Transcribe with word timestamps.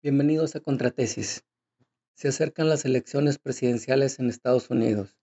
Bienvenidos 0.00 0.54
a 0.54 0.60
Contratesis. 0.60 1.42
Se 2.14 2.28
acercan 2.28 2.68
las 2.68 2.84
elecciones 2.84 3.38
presidenciales 3.38 4.20
en 4.20 4.28
Estados 4.28 4.70
Unidos 4.70 5.16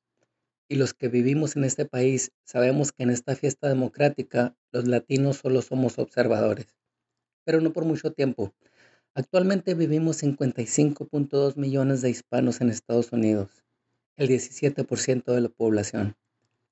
y 0.68 0.76
los 0.76 0.94
que 0.94 1.08
vivimos 1.08 1.56
en 1.56 1.64
este 1.64 1.86
país 1.86 2.34
sabemos 2.44 2.92
que 2.92 3.04
en 3.04 3.10
esta 3.10 3.38
fiesta 3.38 3.70
democrática 3.70 4.54
los 4.74 4.86
latinos 4.86 5.38
solo 5.38 5.62
somos 5.62 5.98
observadores, 5.98 6.76
pero 7.46 7.62
no 7.62 7.72
por 7.72 7.86
mucho 7.86 8.12
tiempo. 8.12 8.54
Actualmente 9.14 9.76
vivimos 9.76 10.22
55.2 10.22 11.56
millones 11.56 12.02
de 12.02 12.10
hispanos 12.10 12.60
en 12.60 12.70
Estados 12.70 13.14
Unidos, 13.14 13.64
el 14.18 14.28
17% 14.28 15.24
de 15.24 15.40
la 15.40 15.50
población, 15.50 16.18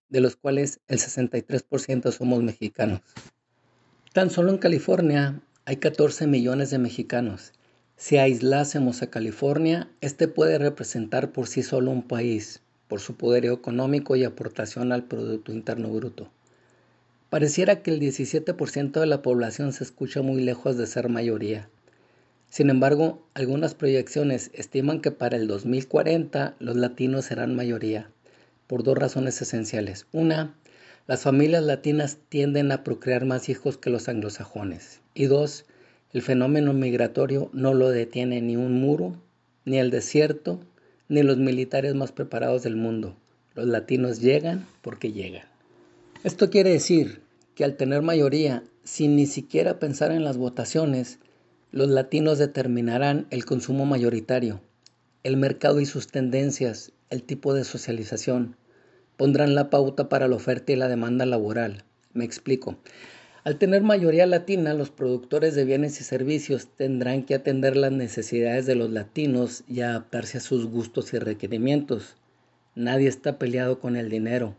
de 0.09 0.19
los 0.19 0.35
cuales 0.35 0.81
el 0.89 0.99
63% 0.99 2.11
somos 2.11 2.43
mexicanos. 2.43 2.99
Tan 4.11 4.29
solo 4.29 4.51
en 4.51 4.57
California 4.57 5.41
hay 5.63 5.77
14 5.77 6.27
millones 6.27 6.69
de 6.69 6.79
mexicanos 6.79 7.53
si 7.95 8.17
aislásemos 8.17 9.01
a 9.01 9.09
California, 9.09 9.87
este 10.01 10.27
puede 10.27 10.57
representar 10.57 11.31
por 11.31 11.47
sí 11.47 11.63
solo 11.63 11.91
un 11.91 12.03
país, 12.03 12.61
por 12.87 12.99
su 12.99 13.15
poder 13.15 13.45
económico 13.45 14.15
y 14.15 14.23
aportación 14.23 14.91
al 14.91 15.05
Producto 15.05 15.51
Interno 15.51 15.89
Bruto. 15.89 16.29
Pareciera 17.29 17.81
que 17.81 17.91
el 17.91 17.99
17% 17.99 18.99
de 18.99 19.05
la 19.05 19.21
población 19.21 19.73
se 19.73 19.83
escucha 19.83 20.21
muy 20.21 20.43
lejos 20.43 20.77
de 20.77 20.85
ser 20.85 21.09
mayoría. 21.09 21.69
Sin 22.49 22.69
embargo, 22.69 23.25
algunas 23.33 23.73
proyecciones 23.73 24.51
estiman 24.53 25.01
que 25.01 25.09
para 25.09 25.37
el 25.37 25.47
2040 25.47 26.55
los 26.59 26.75
latinos 26.75 27.25
serán 27.25 27.55
mayoría, 27.55 28.11
por 28.67 28.83
dos 28.83 28.97
razones 28.97 29.41
esenciales. 29.41 30.05
Una, 30.11 30.55
las 31.07 31.21
familias 31.21 31.63
latinas 31.63 32.19
tienden 32.29 32.71
a 32.71 32.83
procrear 32.83 33.25
más 33.25 33.49
hijos 33.49 33.77
que 33.77 33.89
los 33.89 34.07
anglosajones. 34.07 35.01
Y 35.15 35.25
dos, 35.25 35.65
el 36.13 36.21
fenómeno 36.21 36.73
migratorio 36.73 37.49
no 37.53 37.73
lo 37.73 37.89
detiene 37.89 38.41
ni 38.41 38.55
un 38.55 38.79
muro, 38.79 39.15
ni 39.65 39.79
el 39.79 39.89
desierto, 39.89 40.59
ni 41.09 41.23
los 41.23 41.37
militares 41.37 41.95
más 41.95 42.11
preparados 42.11 42.63
del 42.63 42.75
mundo. 42.75 43.15
Los 43.55 43.67
latinos 43.67 44.21
llegan 44.21 44.67
porque 44.81 45.11
llegan. 45.11 45.47
Esto 46.23 46.49
quiere 46.49 46.69
decir 46.69 47.21
que 47.55 47.63
al 47.63 47.75
tener 47.75 48.01
mayoría, 48.01 48.63
sin 48.83 49.15
ni 49.15 49.25
siquiera 49.25 49.79
pensar 49.79 50.11
en 50.11 50.23
las 50.23 50.37
votaciones, 50.37 51.19
los 51.71 51.89
latinos 51.89 52.37
determinarán 52.37 53.25
el 53.31 53.45
consumo 53.45 53.85
mayoritario, 53.85 54.61
el 55.23 55.37
mercado 55.37 55.79
y 55.79 55.85
sus 55.85 56.07
tendencias, 56.07 56.91
el 57.09 57.23
tipo 57.23 57.53
de 57.53 57.63
socialización, 57.63 58.55
pondrán 59.17 59.55
la 59.55 59.69
pauta 59.69 60.09
para 60.09 60.27
la 60.27 60.35
oferta 60.35 60.71
y 60.71 60.75
la 60.75 60.87
demanda 60.87 61.25
laboral. 61.25 61.83
Me 62.13 62.25
explico. 62.25 62.77
Al 63.43 63.57
tener 63.57 63.83
mayoría 63.83 64.25
latina, 64.25 64.73
los 64.73 64.89
productores 64.89 65.53
de 65.53 65.65
bienes 65.65 65.99
y 65.99 66.05
servicios 66.05 66.69
tendrán 66.77 67.23
que 67.23 67.35
atender 67.35 67.75
las 67.75 67.91
necesidades 67.91 68.65
de 68.65 68.75
los 68.75 68.89
latinos 68.89 69.65
y 69.67 69.81
adaptarse 69.81 70.37
a 70.37 70.41
sus 70.41 70.65
gustos 70.65 71.13
y 71.13 71.19
requerimientos. 71.19 72.15
Nadie 72.73 73.09
está 73.09 73.37
peleado 73.37 73.81
con 73.81 73.97
el 73.97 74.09
dinero. 74.09 74.55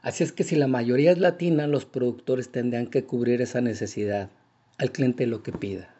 Así 0.00 0.24
es 0.24 0.32
que 0.32 0.44
si 0.44 0.56
la 0.56 0.66
mayoría 0.66 1.12
es 1.12 1.18
latina, 1.18 1.66
los 1.66 1.84
productores 1.84 2.48
tendrán 2.48 2.86
que 2.86 3.04
cubrir 3.04 3.42
esa 3.42 3.60
necesidad, 3.60 4.30
al 4.78 4.92
cliente 4.92 5.26
lo 5.26 5.42
que 5.42 5.52
pida. 5.52 5.94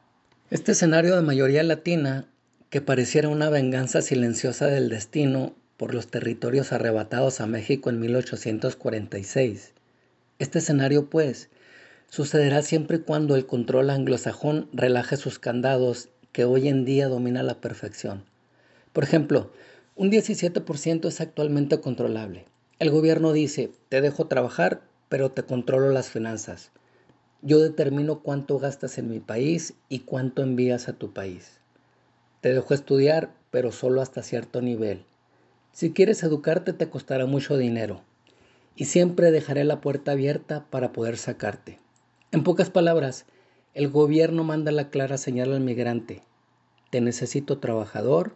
Este 0.49 0.73
escenario 0.73 1.15
de 1.15 1.23
mayoría 1.23 1.63
latina, 1.63 2.27
que 2.71 2.81
pareciera 2.81 3.29
una 3.29 3.51
venganza 3.51 4.01
silenciosa 4.01 4.69
del 4.69 4.89
destino 4.89 5.55
por 5.77 5.95
los 5.95 6.09
territorios 6.09 6.73
arrebatados 6.73 7.43
a 7.43 7.47
México 7.47 7.91
en 7.91 8.01
1846. 8.01 9.75
Este 10.39 10.59
escenario, 10.59 11.11
pues, 11.11 11.51
Sucederá 12.15 12.61
siempre 12.61 13.01
cuando 13.01 13.37
el 13.37 13.47
control 13.47 13.89
anglosajón 13.89 14.69
relaje 14.75 15.17
sus 15.17 15.39
candados 15.39 16.11
que 16.31 16.45
hoy 16.45 16.69
en 16.69 16.85
día 16.85 17.09
domina 17.09 17.43
la 17.43 17.63
perfección. 17.63 18.25
Por 18.93 19.03
ejemplo, 19.03 19.51
un 19.97 20.11
17% 20.11 21.09
es 21.09 21.23
actualmente 21.23 21.81
controlable. 21.81 22.45
El 22.79 22.91
gobierno 22.91 23.33
dice, 23.33 23.73
te 23.89 24.03
dejo 24.03 24.27
trabajar, 24.27 24.83
pero 25.09 25.31
te 25.31 25.45
controlo 25.45 25.89
las 25.89 26.11
finanzas. 26.11 26.71
Yo 27.41 27.61
determino 27.61 28.21
cuánto 28.21 28.59
gastas 28.59 28.99
en 28.99 29.09
mi 29.09 29.21
país 29.21 29.73
y 29.89 30.01
cuánto 30.01 30.43
envías 30.43 30.89
a 30.89 30.93
tu 30.93 31.15
país. 31.15 31.61
Te 32.43 32.53
dejo 32.53 32.75
estudiar, 32.75 33.33
pero 33.51 33.73
solo 33.73 34.03
hasta 34.03 34.23
cierto 34.23 34.61
nivel. 34.61 35.07
Si 35.73 35.95
quieres 35.95 36.23
educarte 36.23 36.75
te 36.75 36.91
costará 36.91 37.25
mucho 37.25 37.57
dinero. 37.57 38.03
Y 38.77 38.85
siempre 38.85 39.31
dejaré 39.31 39.65
la 39.65 39.81
puerta 39.81 40.13
abierta 40.13 40.67
para 40.69 40.93
poder 40.93 41.17
sacarte. 41.17 41.81
En 42.33 42.45
pocas 42.45 42.71
palabras, 42.71 43.27
el 43.75 43.91
gobierno 43.91 44.43
manda 44.43 44.73
la 44.73 44.89
clara 44.89 45.19
señal 45.19 45.53
al 45.53 45.61
migrante. 45.61 46.23
Te 46.89 47.03
necesito 47.03 47.59
trabajador, 47.59 48.33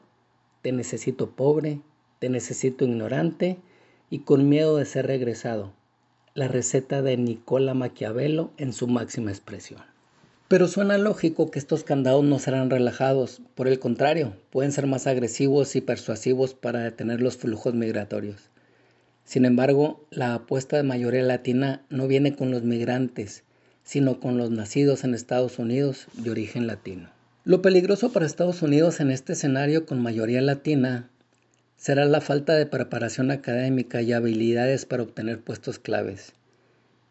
te 0.60 0.70
necesito 0.70 1.30
pobre, 1.30 1.80
te 2.18 2.28
necesito 2.28 2.84
ignorante 2.84 3.56
y 4.10 4.18
con 4.18 4.50
miedo 4.50 4.76
de 4.76 4.84
ser 4.84 5.06
regresado. 5.06 5.72
La 6.34 6.46
receta 6.46 7.00
de 7.00 7.16
Nicola 7.16 7.72
Maquiavelo 7.72 8.50
en 8.58 8.74
su 8.74 8.86
máxima 8.86 9.30
expresión. 9.30 9.80
Pero 10.46 10.68
suena 10.68 10.98
lógico 10.98 11.50
que 11.50 11.58
estos 11.58 11.82
candados 11.82 12.22
no 12.22 12.38
serán 12.38 12.68
relajados, 12.68 13.40
por 13.54 13.66
el 13.66 13.78
contrario, 13.78 14.34
pueden 14.50 14.72
ser 14.72 14.86
más 14.86 15.06
agresivos 15.06 15.74
y 15.74 15.80
persuasivos 15.80 16.52
para 16.52 16.80
detener 16.80 17.22
los 17.22 17.38
flujos 17.38 17.72
migratorios. 17.72 18.50
Sin 19.24 19.46
embargo, 19.46 20.04
la 20.10 20.34
apuesta 20.34 20.76
de 20.76 20.82
mayoría 20.82 21.22
latina 21.22 21.86
no 21.88 22.06
viene 22.06 22.36
con 22.36 22.50
los 22.50 22.62
migrantes, 22.62 23.42
sino 23.86 24.18
con 24.18 24.36
los 24.36 24.50
nacidos 24.50 25.04
en 25.04 25.14
Estados 25.14 25.60
Unidos 25.60 26.08
de 26.14 26.30
origen 26.30 26.66
latino. 26.66 27.08
Lo 27.44 27.62
peligroso 27.62 28.12
para 28.12 28.26
Estados 28.26 28.60
Unidos 28.60 28.98
en 28.98 29.12
este 29.12 29.34
escenario 29.34 29.86
con 29.86 30.02
mayoría 30.02 30.42
latina 30.42 31.08
será 31.76 32.04
la 32.04 32.20
falta 32.20 32.54
de 32.54 32.66
preparación 32.66 33.30
académica 33.30 34.02
y 34.02 34.12
habilidades 34.12 34.86
para 34.86 35.04
obtener 35.04 35.40
puestos 35.40 35.78
claves. 35.78 36.32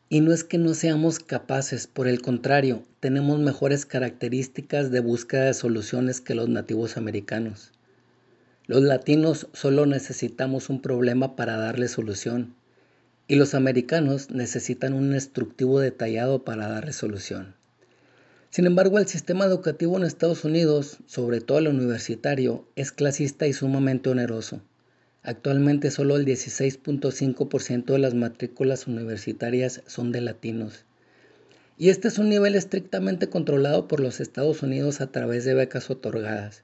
Y 0.09 0.19
no 0.19 0.33
es 0.33 0.43
que 0.43 0.57
no 0.57 0.73
seamos 0.73 1.19
capaces, 1.19 1.87
por 1.87 2.09
el 2.09 2.21
contrario, 2.21 2.83
tenemos 2.99 3.39
mejores 3.39 3.85
características 3.85 4.91
de 4.91 4.99
búsqueda 4.99 5.45
de 5.45 5.53
soluciones 5.53 6.19
que 6.19 6.35
los 6.35 6.49
nativos 6.49 6.97
americanos. 6.97 7.71
Los 8.67 8.81
latinos 8.81 9.47
solo 9.53 9.85
necesitamos 9.85 10.69
un 10.69 10.81
problema 10.81 11.37
para 11.37 11.55
darle 11.55 11.87
solución 11.87 12.53
y 13.27 13.35
los 13.35 13.55
americanos 13.55 14.29
necesitan 14.29 14.93
un 14.93 15.13
instructivo 15.13 15.79
detallado 15.79 16.43
para 16.43 16.67
dar 16.67 16.85
resolución. 16.85 17.55
Sin 18.51 18.65
embargo, 18.65 18.99
el 18.99 19.07
sistema 19.07 19.45
educativo 19.45 19.97
en 19.97 20.03
Estados 20.03 20.45
Unidos, 20.45 20.99
sobre 21.07 21.41
todo 21.41 21.57
el 21.57 21.67
universitario, 21.67 22.65
es 22.75 22.91
clasista 22.91 23.47
y 23.47 23.53
sumamente 23.53 24.09
oneroso. 24.09 24.61
Actualmente 25.23 25.91
solo 25.91 26.15
el 26.15 26.25
16.5% 26.25 27.85
de 27.85 27.99
las 27.99 28.13
matrículas 28.13 28.87
universitarias 28.87 29.81
son 29.87 30.11
de 30.11 30.21
latinos. 30.21 30.85
Y 31.77 31.89
este 31.89 32.07
es 32.07 32.19
un 32.19 32.29
nivel 32.29 32.55
estrictamente 32.55 33.27
controlado 33.27 33.87
por 33.87 33.99
los 33.99 34.21
Estados 34.21 34.61
Unidos 34.63 35.01
a 35.01 35.07
través 35.07 35.43
de 35.43 35.55
becas 35.55 35.89
otorgadas. 35.89 36.63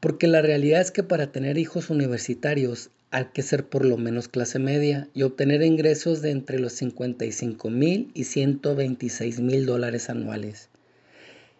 Porque 0.00 0.26
la 0.26 0.42
realidad 0.42 0.80
es 0.80 0.90
que 0.90 1.02
para 1.02 1.32
tener 1.32 1.58
hijos 1.58 1.90
universitarios 1.90 2.90
hay 3.10 3.26
que 3.32 3.42
ser 3.42 3.68
por 3.68 3.84
lo 3.84 3.96
menos 3.96 4.28
clase 4.28 4.58
media 4.58 5.08
y 5.14 5.22
obtener 5.22 5.62
ingresos 5.62 6.22
de 6.22 6.30
entre 6.30 6.58
los 6.58 6.72
55 6.74 7.70
mil 7.70 8.10
y 8.14 8.24
126 8.24 9.40
mil 9.40 9.64
dólares 9.64 10.10
anuales. 10.10 10.68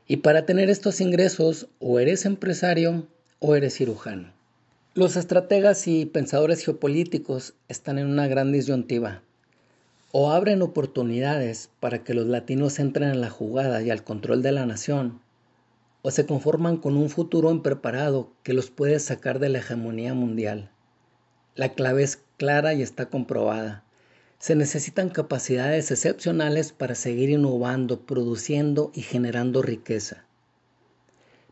Y 0.06 0.18
para 0.18 0.44
tener 0.44 0.70
estos 0.70 1.00
ingresos 1.00 1.68
o 1.78 1.98
eres 1.98 2.26
empresario 2.26 3.06
o 3.38 3.54
eres 3.54 3.74
cirujano. 3.74 4.32
Los 4.94 5.16
estrategas 5.16 5.86
y 5.88 6.06
pensadores 6.06 6.64
geopolíticos 6.64 7.54
están 7.68 7.98
en 7.98 8.06
una 8.06 8.28
gran 8.28 8.52
disyuntiva. 8.52 9.22
O 10.12 10.30
abren 10.30 10.62
oportunidades 10.62 11.68
para 11.80 12.02
que 12.02 12.14
los 12.14 12.26
latinos 12.26 12.78
entren 12.78 13.10
en 13.10 13.20
la 13.20 13.28
jugada 13.28 13.82
y 13.82 13.90
al 13.90 14.04
control 14.04 14.42
de 14.42 14.52
la 14.52 14.64
nación, 14.64 15.20
o 16.06 16.12
se 16.12 16.24
conforman 16.24 16.76
con 16.76 16.96
un 16.96 17.10
futuro 17.10 17.50
impreparado 17.50 18.30
que 18.44 18.52
los 18.52 18.70
puede 18.70 19.00
sacar 19.00 19.40
de 19.40 19.48
la 19.48 19.58
hegemonía 19.58 20.14
mundial. 20.14 20.70
La 21.56 21.70
clave 21.70 22.04
es 22.04 22.22
clara 22.36 22.74
y 22.74 22.82
está 22.82 23.06
comprobada. 23.06 23.82
Se 24.38 24.54
necesitan 24.54 25.08
capacidades 25.08 25.90
excepcionales 25.90 26.70
para 26.70 26.94
seguir 26.94 27.30
innovando, 27.30 28.02
produciendo 28.02 28.92
y 28.94 29.00
generando 29.00 29.62
riqueza. 29.62 30.24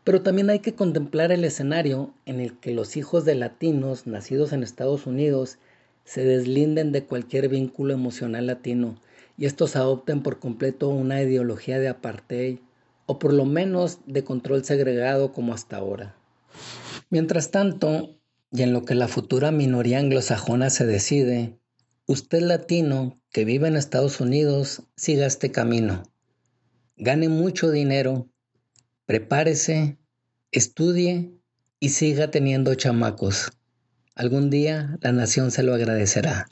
Pero 0.05 0.21
también 0.21 0.49
hay 0.49 0.59
que 0.59 0.73
contemplar 0.73 1.33
el 1.33 1.43
escenario 1.43 2.13
en 2.25 2.39
el 2.39 2.57
que 2.57 2.73
los 2.73 2.95
hijos 2.95 3.25
de 3.25 3.35
latinos 3.35 4.07
nacidos 4.07 4.53
en 4.53 4.63
Estados 4.63 5.05
Unidos 5.05 5.57
se 6.05 6.23
deslinden 6.23 6.93
de 6.93 7.03
cualquier 7.03 7.49
vínculo 7.49 7.93
emocional 7.93 8.47
latino 8.47 8.95
y 9.37 9.47
estos 9.47 9.75
adopten 9.75 10.23
por 10.23 10.39
completo 10.39 10.87
una 10.87 11.21
ideología 11.21 11.77
de 11.77 11.89
apartheid 11.89 12.59
o 13.05 13.19
por 13.19 13.33
lo 13.33 13.45
menos 13.45 13.99
de 14.05 14.23
control 14.23 14.63
segregado 14.63 15.31
como 15.31 15.53
hasta 15.53 15.77
ahora. 15.77 16.15
Mientras 17.09 17.51
tanto, 17.51 18.17
y 18.51 18.63
en 18.63 18.73
lo 18.73 18.85
que 18.85 18.95
la 18.95 19.07
futura 19.07 19.51
minoría 19.51 19.99
anglosajona 19.99 20.69
se 20.69 20.85
decide, 20.85 21.59
usted 22.07 22.41
latino 22.41 23.19
que 23.31 23.45
vive 23.45 23.67
en 23.67 23.75
Estados 23.75 24.21
Unidos, 24.21 24.83
siga 24.95 25.25
este 25.25 25.51
camino. 25.51 26.03
Gane 26.97 27.29
mucho 27.29 27.69
dinero, 27.71 28.29
prepárese, 29.05 29.97
estudie 30.51 31.33
y 31.79 31.89
siga 31.89 32.31
teniendo 32.31 32.73
chamacos. 32.75 33.51
Algún 34.15 34.49
día 34.49 34.97
la 35.01 35.11
nación 35.11 35.51
se 35.51 35.63
lo 35.63 35.73
agradecerá. 35.73 36.47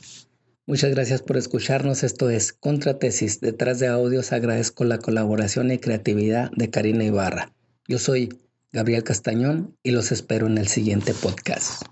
Muchas 0.65 0.91
gracias 0.91 1.21
por 1.21 1.35
escucharnos. 1.35 2.03
Esto 2.03 2.29
es 2.29 2.53
Contratesis. 2.53 3.41
Detrás 3.41 3.79
de 3.79 3.87
audios 3.87 4.31
agradezco 4.31 4.85
la 4.85 4.97
colaboración 4.97 5.71
y 5.71 5.77
creatividad 5.77 6.51
de 6.51 6.69
Karina 6.69 7.03
Ibarra. 7.03 7.51
Yo 7.87 7.99
soy 7.99 8.29
Gabriel 8.71 9.03
Castañón 9.03 9.75
y 9.83 9.91
los 9.91 10.13
espero 10.13 10.47
en 10.47 10.57
el 10.57 10.69
siguiente 10.69 11.13
podcast. 11.13 11.83